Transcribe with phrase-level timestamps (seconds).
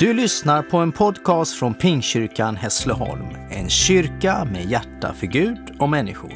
[0.00, 5.88] Du lyssnar på en podcast från Pingkyrkan Hässleholm, en kyrka med hjärta för Gud och
[5.88, 6.32] människor.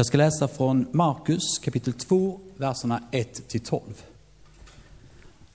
[0.00, 3.80] Jag ska läsa från Markus kapitel 2, verserna 1-12.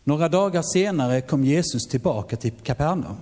[0.03, 3.15] Några dagar senare kom Jesus tillbaka till Kapernaum.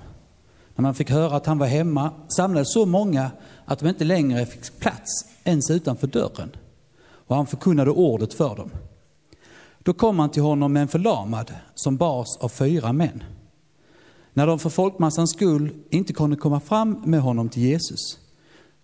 [0.76, 3.32] När man fick höra att han var hemma samlades så många
[3.66, 6.52] att de inte längre fick plats ens utanför dörren.
[7.04, 8.70] Och han förkunnade ordet för dem.
[9.80, 13.24] Då kom han till honom med en förlamad som bars av fyra män.
[14.34, 18.20] När de för folkmassans skull inte kunde komma fram med honom till Jesus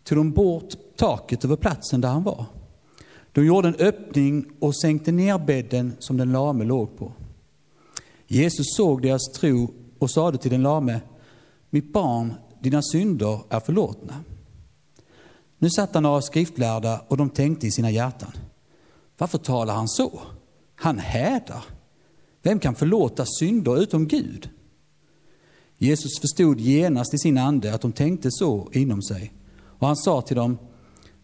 [0.04, 2.46] tog de bort taket över platsen där han var.
[3.32, 7.12] De gjorde en öppning och sänkte ner bädden som den lame låg på.
[8.28, 11.02] Jesus såg deras tro och sade till den lame,
[11.70, 14.24] mitt barn, dina synder är förlåtna.
[15.58, 18.32] Nu satt han några skriftlärda och de tänkte i sina hjärtan,
[19.18, 20.22] varför talar han så?
[20.76, 21.64] Han hädar.
[22.42, 24.50] Vem kan förlåta synder utom Gud?
[25.78, 29.34] Jesus förstod genast i sin ande att de tänkte så inom sig
[29.80, 30.58] och han sa till dem,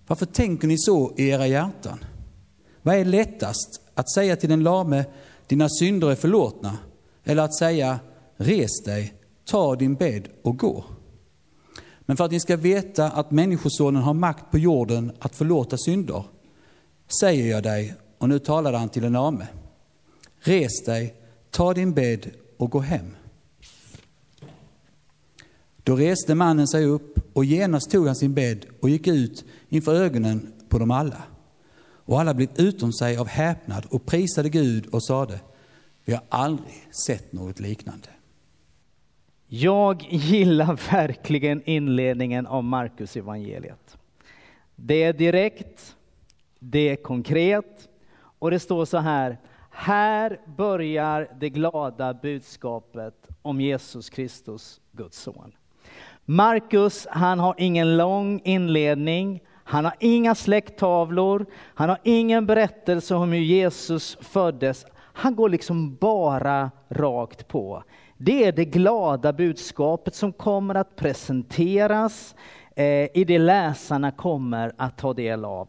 [0.07, 2.05] varför tänker ni så i era hjärtan?
[2.81, 5.05] Vad är lättast, att säga till den lame,
[5.47, 6.77] dina synder är förlåtna,
[7.23, 7.99] eller att säga,
[8.37, 9.13] res dig,
[9.45, 10.85] ta din bädd och gå?
[11.99, 16.23] Men för att ni ska veta att Människosonen har makt på jorden att förlåta synder,
[17.21, 19.47] säger jag dig, och nu talade han till den lame,
[20.39, 21.15] res dig,
[21.51, 23.15] ta din bädd och gå hem.
[25.83, 29.95] Då reste mannen sig upp och genast tog han sin bädd och gick ut inför
[29.95, 31.23] ögonen på dem alla.
[32.07, 35.39] Och alla blev utom sig av häpnad och prisade Gud och sade,
[36.05, 38.07] vi har aldrig sett något liknande.
[39.47, 43.97] Jag gillar verkligen inledningen av Markus evangeliet.
[44.75, 45.95] Det är direkt,
[46.59, 49.37] det är konkret och det står så här,
[49.69, 55.51] här börjar det glada budskapet om Jesus Kristus, Guds son.
[56.25, 59.41] Markus, han har ingen lång inledning.
[59.67, 61.45] Han har inga släkttavlor.
[61.75, 64.85] Han har ingen berättelse om hur Jesus föddes.
[64.95, 67.83] Han går liksom bara rakt på.
[68.17, 72.35] Det är det glada budskapet som kommer att presenteras
[72.75, 75.67] eh, i det läsarna kommer att ta del av.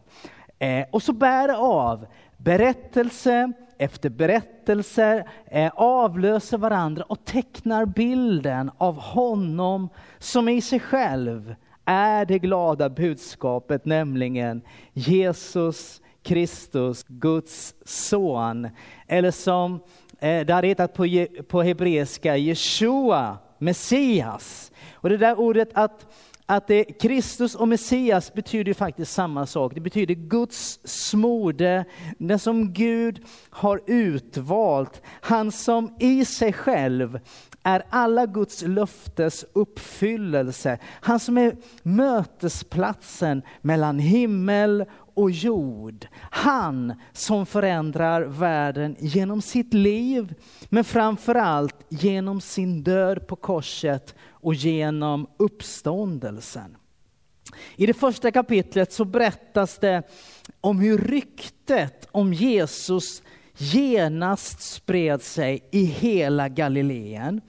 [0.59, 2.05] Eh, och så bär det av
[2.37, 11.55] berättelse efter berättelse, eh, avlöser varandra och tecknar bilden av honom som i sig själv
[11.87, 14.61] är det glada budskapet, nämligen
[14.93, 18.69] Jesus Kristus, Guds son.
[19.07, 19.73] Eller som
[20.19, 24.71] eh, det har hetat på, på hebreiska, Jeshua, Messias.
[24.93, 26.05] Och det där ordet att
[26.49, 29.75] att det, Kristus och Messias betyder faktiskt samma sak.
[29.75, 31.85] Det betyder Guds smorde,
[32.17, 35.01] den som Gud har utvalt.
[35.21, 37.19] Han som i sig själv
[37.67, 40.79] är alla Guds löftes uppfyllelse.
[40.83, 44.85] Han som är mötesplatsen mellan himmel
[45.15, 46.07] och jord.
[46.31, 50.33] Han som förändrar världen genom sitt liv,
[50.69, 56.77] men framförallt genom sin död på korset och genom uppståndelsen.
[57.75, 60.03] I det första kapitlet så berättas det
[60.61, 63.21] om hur ryktet om Jesus
[63.57, 67.41] genast spred sig i hela Galileen.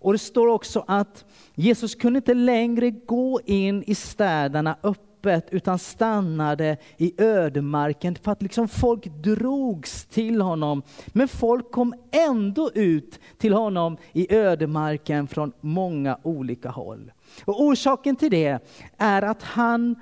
[0.00, 5.78] Och det står också att Jesus kunde inte längre gå in i städerna öppet utan
[5.78, 10.82] stannade i ödemarken för att liksom folk drogs till honom.
[11.06, 17.12] Men folk kom ändå ut till honom i ödemarken från många olika håll.
[17.44, 18.58] Och orsaken till det
[18.96, 19.96] är att han,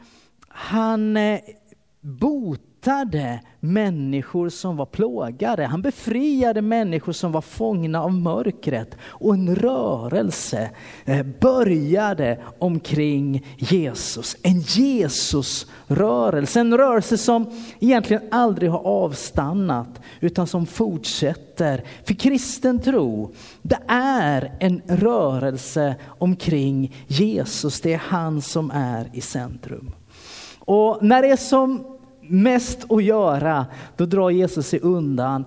[0.48, 1.40] han eh,
[2.00, 5.66] bot botade människor som var plågade.
[5.66, 8.96] Han befriade människor som var fångna av mörkret.
[9.00, 10.70] Och en rörelse
[11.04, 14.36] eh, började omkring Jesus.
[14.42, 16.60] En Jesusrörelse.
[16.60, 17.50] En rörelse som
[17.80, 21.84] egentligen aldrig har avstannat utan som fortsätter.
[22.04, 27.80] För kristen tro, det är en rörelse omkring Jesus.
[27.80, 29.92] Det är han som är i centrum.
[30.58, 31.97] Och när det är som
[32.28, 33.66] mest att göra,
[33.96, 35.44] då drar Jesus sig undan.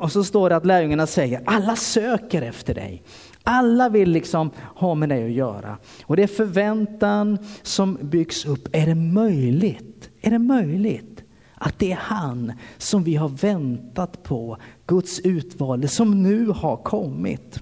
[0.00, 3.02] Och så står det att lärjungarna säger, alla söker efter dig.
[3.42, 5.78] Alla vill liksom ha med dig att göra.
[6.04, 8.68] Och det är förväntan som byggs upp.
[8.72, 10.10] Är det möjligt?
[10.20, 16.22] Är det möjligt Att det är han som vi har väntat på, Guds utvalde, som
[16.22, 17.60] nu har kommit.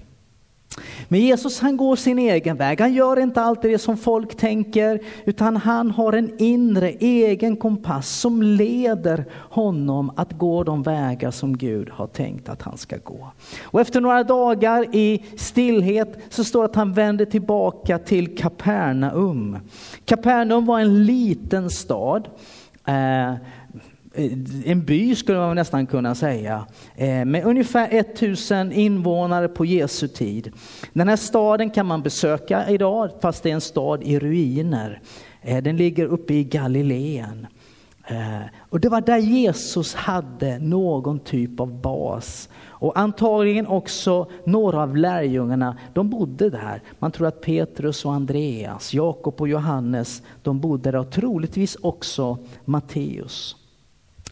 [1.07, 2.81] Men Jesus han går sin egen väg.
[2.81, 8.09] Han gör inte alltid det som folk tänker, utan han har en inre egen kompass
[8.09, 13.31] som leder honom att gå de vägar som Gud har tänkt att han ska gå.
[13.63, 19.57] Och efter några dagar i stillhet så står det att han vänder tillbaka till Kapernaum.
[20.05, 22.27] Kapernaum var en liten stad.
[22.85, 23.33] Eh,
[24.17, 24.31] Eh,
[24.65, 26.65] en by skulle man nästan kunna säga,
[26.95, 30.51] eh, med ungefär 1000 invånare på Jesu tid.
[30.93, 35.01] Den här staden kan man besöka idag, fast det är en stad i ruiner.
[35.41, 37.47] Eh, den ligger uppe i Galileen.
[38.69, 42.49] Och det var där Jesus hade någon typ av bas.
[42.65, 46.81] Och antagligen också några av lärjungarna, de bodde där.
[46.99, 52.37] Man tror att Petrus och Andreas, Jakob och Johannes, de bodde där och troligtvis också
[52.65, 53.66] Matteus.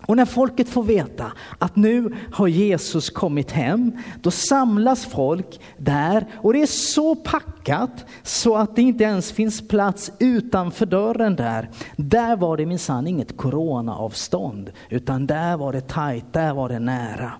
[0.06, 3.92] Och när folket får veta att nu har Jesus kommit hem,
[4.22, 9.68] då samlas folk där och det är så packat så att det inte ens finns
[9.68, 11.70] plats utanför dörren där.
[11.96, 17.32] Där var det minsann inget coronaavstånd, utan där var det tajt, där var det nära.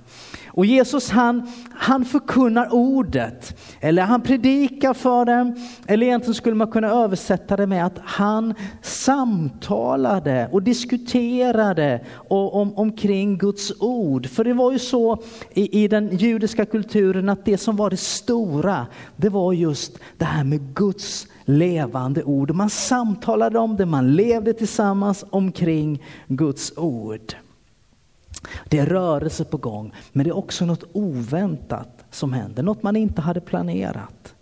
[0.56, 5.56] Och Jesus han, han förkunnar ordet, eller han predikar för dem,
[5.88, 13.38] eller egentligen skulle man kunna översätta det med att han samtalade och diskuterade om, omkring
[13.38, 14.28] Guds ord.
[14.28, 15.24] För det var ju så
[15.54, 20.26] i, i den judiska kulturen att det som var det stora, det var just det
[20.26, 22.52] här med Guds levande ord.
[22.52, 27.36] Man samtalade om det, man levde tillsammans omkring Guds ord.
[28.66, 32.96] Det är rörelse på gång, men det är också något oväntat som händer, något man
[32.96, 34.36] inte hade planerat.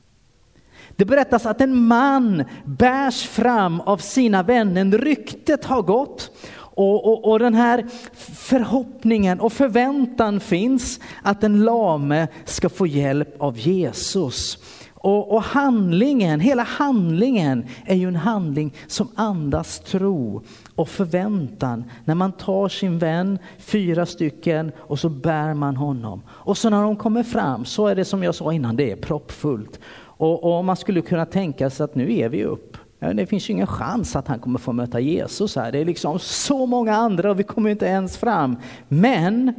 [0.95, 6.31] Det berättas att en man bärs fram av sina vänner, ryktet har gått
[6.75, 7.88] och, och, och, den här
[8.23, 14.57] förhoppningen och förväntan finns att den lame ska få hjälp av Jesus.
[15.03, 20.41] Och, och, handlingen, hela handlingen är ju en handling som andas tro
[20.75, 21.83] och förväntan.
[22.05, 26.21] När man tar sin vän, fyra stycken, och så bär man honom.
[26.29, 28.95] Och så när de kommer fram så är det som jag sa innan, det är
[28.95, 29.79] proppfullt.
[29.95, 32.77] Och, och man skulle kunna tänka sig att nu är vi upp.
[33.00, 35.71] Det finns ju ingen chans att han kommer få möta Jesus här.
[35.71, 38.57] Det är liksom så många andra och vi kommer inte ens fram.
[38.88, 39.53] Men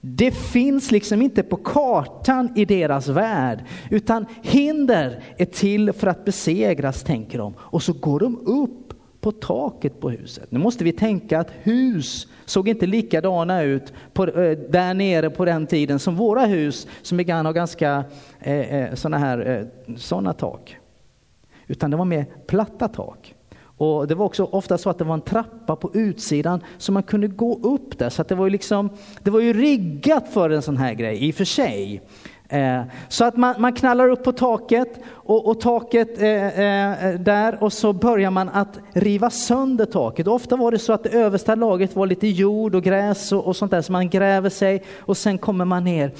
[0.00, 6.24] det finns liksom inte på kartan i deras värld, utan hinder är till för att
[6.24, 7.54] besegras, tänker de.
[7.58, 8.88] Och så går de upp
[9.20, 10.50] på taket på huset.
[10.50, 15.44] Nu måste vi tänka att hus såg inte likadana ut på, eh, där nere på
[15.44, 18.04] den tiden som våra hus, som ibland har ganska
[18.40, 19.46] eh, eh sådana här
[19.88, 20.76] eh, såna tak.
[21.66, 23.34] Utan det var mer platta tak.
[23.78, 27.02] Och det var också ofta så att det var en trappa på utsidan så man
[27.02, 28.10] kunde gå upp där.
[28.10, 28.90] Så det var ju liksom,
[29.22, 32.02] det var ju riggat för en sån här grej i och för sig.
[32.48, 37.62] Eh, så att man, man knallar upp på taket och, och taket eh, eh, där
[37.62, 40.26] och så börjar man att riva sönder taket.
[40.26, 43.46] Och ofta var det så att det översta laget var lite jord och gräs och,
[43.46, 46.12] och sånt där så man gräver sig och sen kommer man ner.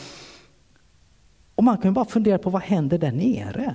[1.54, 3.74] Och man kan ju bara fundera på vad händer där nere?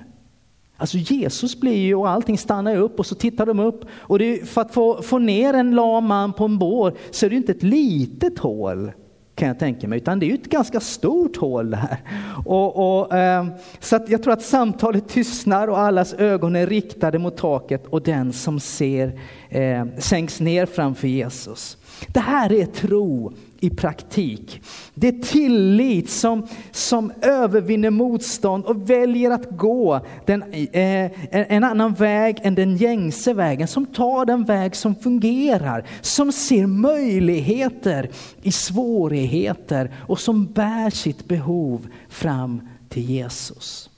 [0.84, 4.48] Alltså Jesus blir ju och allting stannar upp och så tittar de upp och det,
[4.48, 7.52] för att få, få ner en lam man på en bår så är det inte
[7.52, 8.92] ett litet hål
[9.34, 11.96] kan jag tänka mig, utan det är ju ett ganska stort hål där.
[12.44, 13.46] Och, och eh,
[13.80, 18.32] så jag tror att samtalet tystnar och allas ögon är riktade mot taket och den
[18.32, 21.76] som ser eh, sänks ner framför Jesus.
[22.08, 23.32] Det här är tro
[23.64, 24.62] i praktik.
[24.94, 31.94] Det är tillit som, som övervinner motstånd och väljer att gå den, eh, en annan
[31.94, 38.10] väg än den gängse vägen, som tar den väg som fungerar, som ser möjligheter
[38.42, 43.90] i svårigheter och som bär sitt behov fram till Jesus.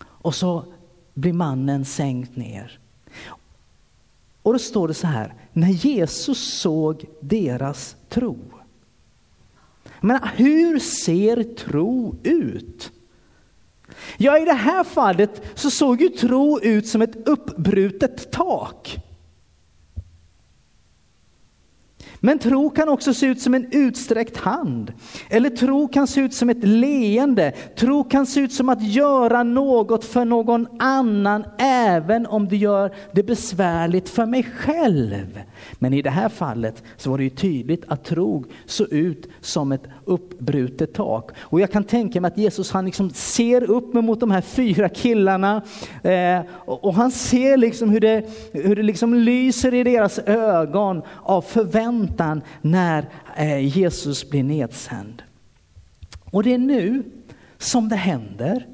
[0.00, 0.64] Och så
[1.14, 2.78] blir mannen sänkt ner.
[4.42, 8.38] Och då står det så här, när Jesus såg deras tro
[10.04, 12.92] men hur ser tro ut?
[14.16, 18.96] Ja, i det här fallet så såg ju tro ut som ett uppbrutet tak.
[22.24, 24.92] Men tro kan också se ut som en utsträckt hand.
[25.30, 27.52] Eller tro kan se ut som ett leende.
[27.76, 32.94] Tro kan se ut som att göra något för någon annan även om det gör
[33.12, 35.40] det besvärligt för mig själv.
[35.72, 39.72] Men i det här fallet så var det ju tydligt att tro såg ut som
[39.72, 41.30] ett uppbrutet tak.
[41.38, 44.88] Och jag kan tänka mig att Jesus han liksom ser upp mot de här fyra
[44.88, 45.62] killarna
[46.02, 51.42] eh, och han ser liksom hur det, hur det liksom lyser i deras ögon av
[51.42, 55.22] förväntan längtan när eh, Jesus blir nedsänd.
[56.24, 57.02] Och det är nu
[57.58, 58.66] som det händer.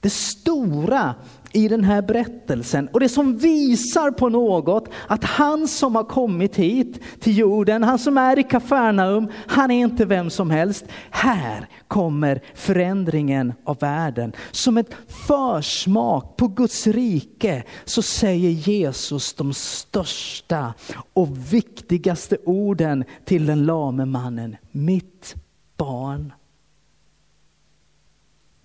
[0.00, 1.14] Det stora
[1.52, 6.56] i den här berättelsen och det som visar på något att han som har kommit
[6.56, 10.84] hit till jorden, han som är i Kafarnaum, han är inte vem som helst.
[11.10, 14.32] Här kommer förändringen av världen.
[14.50, 14.94] Som ett
[15.26, 20.74] försmak på Guds rike så säger Jesus de största
[21.12, 24.56] och viktigaste orden till den lame mannen.
[24.70, 25.34] Mitt
[25.76, 26.32] barn.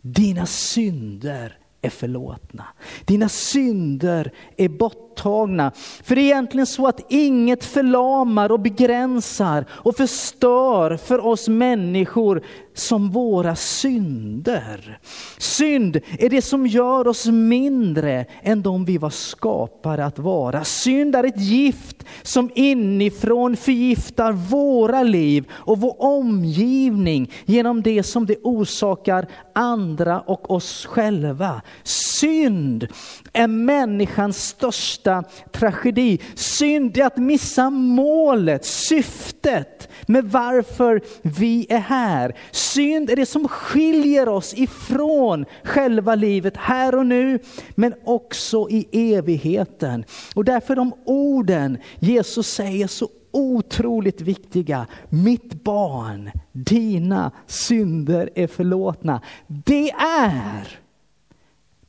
[0.01, 2.65] Dina synder är förlåtna.
[3.05, 5.71] Dina synder är borttagna.
[6.03, 12.41] För det är egentligen så att inget förlamar och begränsar och förstör för oss människor
[12.75, 14.99] som våra synder.
[15.37, 20.63] Synd är det som gör oss mindre än de vi var skapade att vara.
[20.63, 28.25] Synd är ett gift som inifrån förgiftar våra liv och vår omgivning genom det som
[28.25, 31.61] det orsakar andra och oss själva.
[31.83, 32.87] Synd
[33.33, 36.19] är människans största tragedi.
[36.35, 42.35] Synd är att missa målet, syftet med varför vi är här.
[42.73, 47.39] Synd är det som skiljer oss ifrån själva livet här och nu,
[47.75, 50.05] men också i evigheten.
[50.35, 54.87] Och därför de orden Jesus säger så otroligt viktiga.
[55.09, 59.21] Mitt barn, dina synder är förlåtna.
[59.47, 60.79] Det är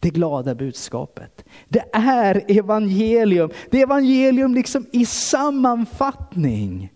[0.00, 1.45] det glada budskapet.
[1.68, 3.50] Det är evangelium.
[3.71, 6.90] Det är evangelium liksom i sammanfattning.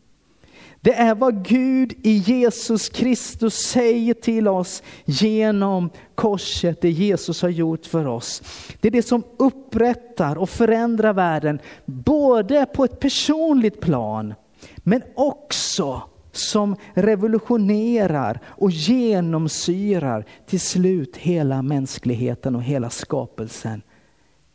[0.83, 7.49] Det är vad Gud i Jesus Kristus säger till oss genom korset, det Jesus har
[7.49, 8.43] gjort för oss.
[8.81, 14.35] Det är det som upprättar och förändrar världen, både på ett personligt plan,
[14.77, 23.83] men också som revolutionerar och genomsyrar till slut hela mänskligheten och hela skapelsen.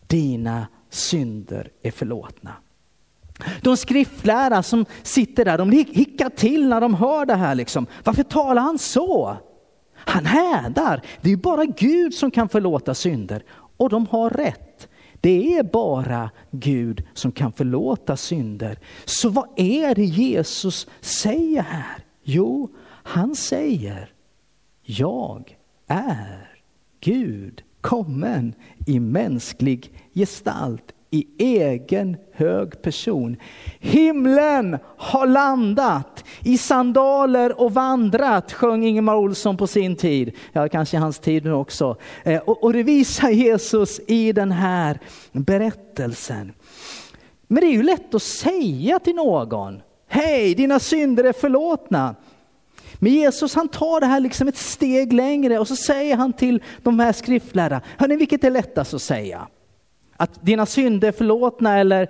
[0.08, 2.54] Dina synder är förlåtna.
[3.62, 7.56] De skriftlärda som sitter där, de hickar till när de hör det här.
[7.56, 7.88] Liksom.
[8.04, 9.38] Varför talar han så?
[9.96, 11.02] Han hädar.
[11.22, 13.44] Det är bara Gud som kan förlåta synder.
[13.78, 14.88] Och de har rätt.
[15.22, 18.80] Det är bara Gud som kan förlåta synder.
[19.06, 22.04] Så vad är det Jesus säger här?
[22.24, 22.70] Jo,
[23.04, 24.14] han säger,
[24.84, 26.60] jag är
[27.00, 28.54] Gud kommen
[28.86, 33.38] i mänsklig gestalt i egen hög person.
[33.80, 40.32] Himlen har landat i sandaler och vandrat, sjöng Ingemar Olsson på sin tid.
[40.54, 41.98] Ja, kanske hans tid nu också.
[42.24, 45.00] Eh, och det visar Jesus i den här
[45.32, 46.54] berättelsen.
[47.48, 52.16] Men det är ju lätt att säga till någon, hej dina synder är förlåtna.
[53.00, 56.64] Men Jesus han tar det här liksom ett steg längre och så säger han till
[56.84, 57.82] de här skriftlärarna.
[57.98, 59.48] hörni vilket är lättast att säga?
[60.18, 62.08] Att dina synder är förlåtna eller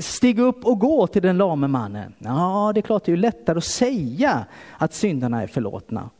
[0.00, 2.14] stig upp och gå till den lame mannen.
[2.18, 4.46] Ja, det är klart det är lättare att säga
[4.78, 6.10] att synderna är förlåtna.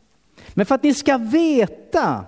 [0.53, 2.25] Men för att ni ska veta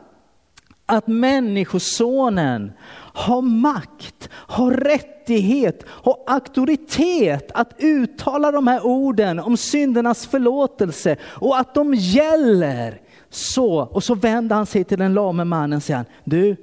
[0.85, 2.71] att människosonen
[3.13, 11.59] har makt, har rättighet, har auktoritet att uttala de här orden om syndernas förlåtelse och
[11.59, 13.01] att de gäller.
[13.29, 16.55] Så, och så vänder han sig till den lame mannen och säger, du,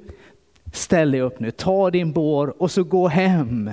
[0.77, 3.71] ställ dig upp nu, ta din bår och så gå hem.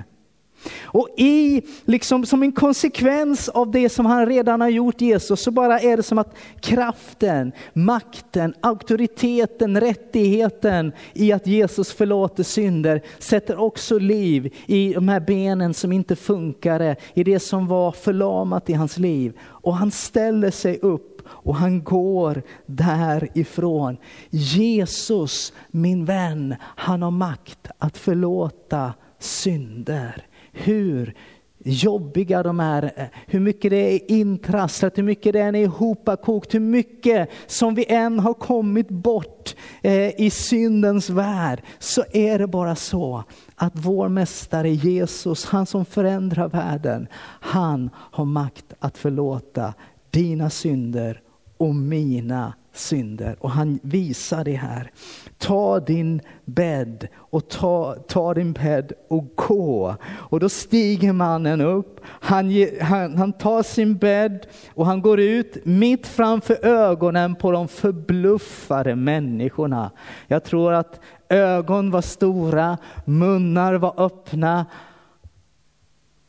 [0.84, 5.52] Och i, liksom som en konsekvens av det som han redan har gjort Jesus, så
[5.52, 13.60] bara är det som att kraften, makten, auktoriteten, rättigheten i att Jesus förlåter synder sätter
[13.60, 18.74] också liv i de här benen som inte funkade, i det som var förlamat i
[18.74, 19.34] hans liv.
[19.42, 23.98] Och han ställer sig upp och han går därifrån.
[24.30, 30.26] Jesus, min vän, han har makt att förlåta synder.
[30.52, 31.16] Hur
[31.64, 36.60] jobbiga de är, hur mycket det är intrasslat, hur mycket det än är ihopakokt, hur
[36.60, 42.76] mycket som vi än har kommit bort eh, i syndens värld, så är det bara
[42.76, 43.24] så
[43.56, 47.08] att vår mästare Jesus, han som förändrar världen,
[47.40, 49.74] han har makt att förlåta
[50.12, 51.22] dina synder
[51.58, 53.36] och mina synder.
[53.40, 54.92] Och han visar det här.
[55.38, 59.96] Ta din bädd och ta, ta din bädd och gå.
[60.04, 65.66] Och då stiger mannen upp, han, han, han tar sin bädd och han går ut
[65.66, 69.92] mitt framför ögonen på de förbluffade människorna.
[70.28, 71.00] Jag tror att
[71.30, 74.66] ögon var stora, munnar var öppna.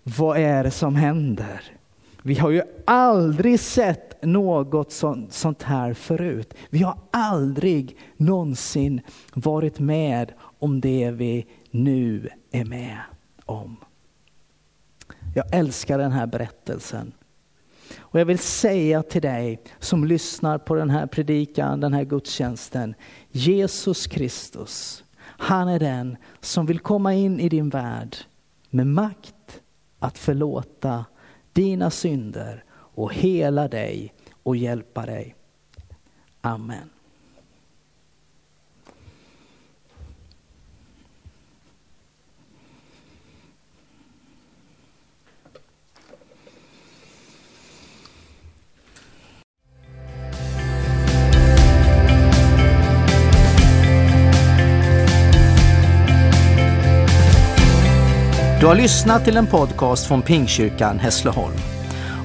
[0.02, 1.62] Vad är det som händer?
[2.24, 6.54] Vi har ju aldrig sett något sånt, sånt här förut.
[6.70, 9.00] Vi har aldrig någonsin
[9.34, 12.98] varit med om det vi nu är med
[13.44, 13.76] om.
[15.34, 17.12] Jag älskar den här berättelsen.
[17.98, 22.94] Och jag vill säga till dig som lyssnar på den här predikan, den här gudstjänsten.
[23.30, 28.16] Jesus Kristus, han är den som vill komma in i din värld
[28.70, 29.60] med makt
[29.98, 31.04] att förlåta
[31.52, 35.34] dina synder och hela dig och hjälpa dig.
[36.40, 36.88] Amen.
[58.62, 61.56] Du har lyssnat till en podcast från Pingkyrkan Hässleholm.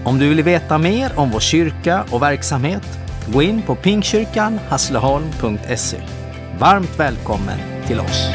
[0.04, 3.00] Om du vill veta mer om vår kyrka och verksamhet,
[3.34, 5.98] gå in på pingstkyrkanhässleholm.se.
[6.60, 8.28] Varmt välkommen till oss.